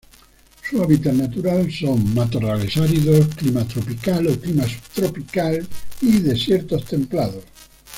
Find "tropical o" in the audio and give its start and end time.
3.67-4.35